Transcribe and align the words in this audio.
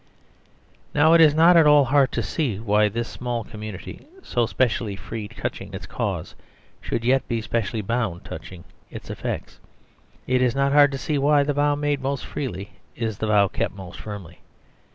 Now 0.95 1.13
it 1.13 1.21
is 1.21 1.35
not 1.35 1.55
at 1.55 1.67
all 1.67 1.85
hard 1.85 2.11
to 2.13 2.23
see 2.23 2.57
why 2.57 2.89
this 2.89 3.07
small 3.07 3.43
community, 3.43 4.07
so 4.23 4.47
specially 4.47 4.95
free 4.95 5.27
touching 5.27 5.75
its 5.75 5.85
cause, 5.85 6.33
should 6.81 7.05
yet 7.05 7.27
be 7.27 7.39
specially 7.39 7.83
bound 7.83 8.25
touch 8.25 8.51
ing 8.51 8.63
its 8.89 9.11
effects. 9.11 9.59
It 10.25 10.41
is 10.41 10.55
not 10.55 10.73
hard 10.73 10.91
to 10.93 10.97
see 10.97 11.19
why 11.19 11.43
the 11.43 11.53
vow 11.53 11.75
made 11.75 12.01
most 12.01 12.25
freely 12.25 12.79
is 12.95 13.19
the 13.19 13.27
vow 13.27 13.47
kept 13.47 13.75
most 13.75 13.99
firmly. 13.99 14.39